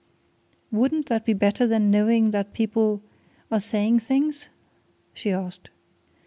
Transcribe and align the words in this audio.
"Wouldn't 0.71 1.05
that 1.09 1.25
be 1.25 1.33
better 1.33 1.67
than 1.67 1.91
knowing 1.91 2.31
that 2.31 2.53
people 2.53 3.03
are 3.51 3.59
saying 3.59 3.99
things?" 3.99 4.49
she 5.13 5.29
asked. 5.31 5.69